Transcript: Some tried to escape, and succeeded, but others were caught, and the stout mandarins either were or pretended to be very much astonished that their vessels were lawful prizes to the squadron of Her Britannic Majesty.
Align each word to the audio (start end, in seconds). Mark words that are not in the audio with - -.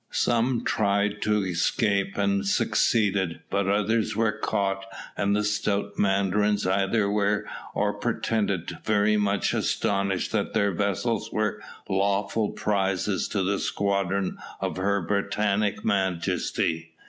Some 0.09 0.63
tried 0.65 1.21
to 1.21 1.45
escape, 1.45 2.17
and 2.17 2.43
succeeded, 2.47 3.41
but 3.51 3.67
others 3.69 4.15
were 4.15 4.31
caught, 4.31 4.83
and 5.15 5.35
the 5.35 5.43
stout 5.43 5.99
mandarins 5.99 6.65
either 6.65 7.07
were 7.07 7.45
or 7.75 7.93
pretended 7.93 8.67
to 8.69 8.73
be 8.77 8.81
very 8.83 9.15
much 9.15 9.53
astonished 9.53 10.31
that 10.31 10.55
their 10.55 10.71
vessels 10.71 11.31
were 11.31 11.61
lawful 11.87 12.49
prizes 12.49 13.27
to 13.27 13.43
the 13.43 13.59
squadron 13.59 14.39
of 14.59 14.77
Her 14.77 15.03
Britannic 15.03 15.85
Majesty. 15.85 16.93